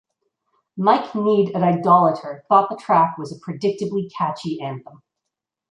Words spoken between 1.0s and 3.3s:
Nied at "Idolator" thought the track